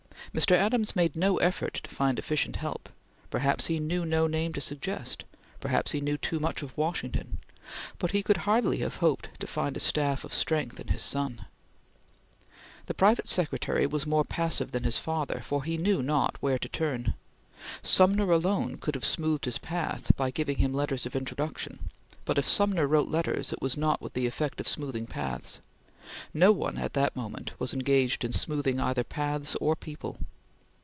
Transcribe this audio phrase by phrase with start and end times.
[0.33, 0.53] Mr.
[0.55, 2.87] Adams made no effort to find efficient help;
[3.29, 5.25] perhaps he knew no name to suggest;
[5.59, 7.37] perhaps he knew too much of Washington,
[7.99, 11.45] but he could hardly have hoped to find a staff of strength in his son.
[12.85, 16.69] The private secretary was more passive than his father, for he knew not where to
[16.69, 17.13] turn.
[17.83, 21.89] Sumner alone could have smoothed his path by giving him letters of introduction,
[22.23, 25.59] but if Sumner wrote letters, it was not with the effect of smoothing paths.
[26.33, 30.17] No one, at that moment, was engaged in smoothing either paths or people.